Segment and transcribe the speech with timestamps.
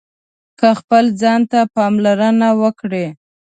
[0.59, 3.07] که خپل ځان ته پاملرنه وکړئ